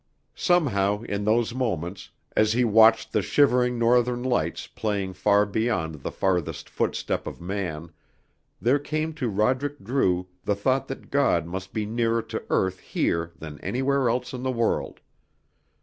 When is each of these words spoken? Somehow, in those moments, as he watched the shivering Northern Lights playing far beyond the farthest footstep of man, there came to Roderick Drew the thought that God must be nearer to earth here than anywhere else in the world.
Somehow, 0.33 1.03
in 1.03 1.25
those 1.25 1.53
moments, 1.53 2.09
as 2.35 2.53
he 2.53 2.63
watched 2.63 3.11
the 3.11 3.21
shivering 3.21 3.77
Northern 3.77 4.23
Lights 4.23 4.65
playing 4.65 5.13
far 5.13 5.45
beyond 5.45 6.01
the 6.01 6.09
farthest 6.09 6.71
footstep 6.71 7.27
of 7.27 7.39
man, 7.39 7.91
there 8.59 8.79
came 8.79 9.13
to 9.13 9.29
Roderick 9.29 9.77
Drew 9.83 10.27
the 10.43 10.55
thought 10.55 10.87
that 10.87 11.11
God 11.11 11.45
must 11.45 11.71
be 11.71 11.85
nearer 11.85 12.23
to 12.23 12.41
earth 12.49 12.79
here 12.79 13.31
than 13.37 13.59
anywhere 13.59 14.09
else 14.09 14.33
in 14.33 14.41
the 14.41 14.49
world. 14.49 15.01